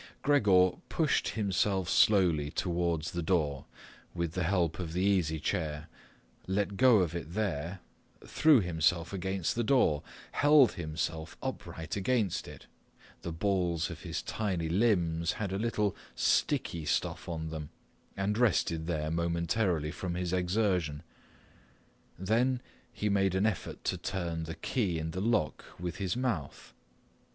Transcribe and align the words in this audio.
Gregor 0.23 0.71
pushed 0.89 1.27
himself 1.37 1.87
slowly 1.87 2.49
towards 2.49 3.11
the 3.11 3.21
door, 3.21 3.65
with 4.15 4.31
the 4.31 4.41
help 4.41 4.79
of 4.79 4.93
the 4.93 5.03
easy 5.03 5.39
chair, 5.39 5.89
let 6.47 6.75
go 6.75 7.01
of 7.01 7.13
it 7.15 7.35
there, 7.35 7.81
threw 8.25 8.61
himself 8.61 9.13
against 9.13 9.53
the 9.53 9.63
door, 9.63 10.01
held 10.31 10.71
himself 10.71 11.37
upright 11.43 11.95
against 11.95 12.47
it—the 12.47 13.31
balls 13.31 13.91
of 13.91 14.01
his 14.01 14.23
tiny 14.23 14.67
limbs 14.67 15.33
had 15.33 15.53
a 15.53 15.59
little 15.59 15.95
sticky 16.15 16.83
stuff 16.83 17.29
on 17.29 17.49
them—and 17.51 18.39
rested 18.39 18.87
there 18.87 19.11
momentarily 19.11 19.91
from 19.91 20.15
his 20.15 20.33
exertion. 20.33 21.03
Then 22.17 22.59
he 22.91 23.07
made 23.07 23.35
an 23.35 23.45
effort 23.45 23.83
to 23.83 23.97
turn 23.97 24.45
the 24.45 24.55
key 24.55 24.97
in 24.97 25.11
the 25.11 25.21
lock 25.21 25.63
with 25.79 25.97
his 25.97 26.17
mouth. 26.17 26.73